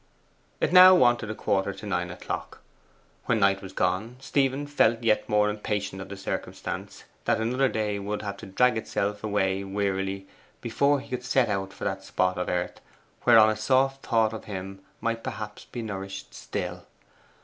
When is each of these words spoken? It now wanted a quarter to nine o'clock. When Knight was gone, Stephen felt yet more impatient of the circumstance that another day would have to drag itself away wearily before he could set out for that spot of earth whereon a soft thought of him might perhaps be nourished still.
It 0.59 0.73
now 0.73 0.95
wanted 0.95 1.29
a 1.29 1.35
quarter 1.35 1.73
to 1.73 1.85
nine 1.85 2.09
o'clock. 2.09 2.61
When 3.25 3.39
Knight 3.39 3.61
was 3.61 3.71
gone, 3.71 4.15
Stephen 4.19 4.65
felt 4.65 5.03
yet 5.03 5.29
more 5.29 5.47
impatient 5.47 6.01
of 6.01 6.09
the 6.09 6.17
circumstance 6.17 7.03
that 7.25 7.39
another 7.39 7.69
day 7.69 7.99
would 7.99 8.23
have 8.23 8.37
to 8.37 8.47
drag 8.47 8.79
itself 8.79 9.23
away 9.23 9.63
wearily 9.63 10.25
before 10.59 11.01
he 11.01 11.09
could 11.09 11.23
set 11.23 11.49
out 11.49 11.71
for 11.71 11.83
that 11.83 12.03
spot 12.03 12.39
of 12.39 12.49
earth 12.49 12.81
whereon 13.25 13.51
a 13.51 13.55
soft 13.55 14.03
thought 14.03 14.33
of 14.33 14.45
him 14.45 14.79
might 15.01 15.23
perhaps 15.23 15.65
be 15.65 15.83
nourished 15.83 16.33
still. 16.33 16.87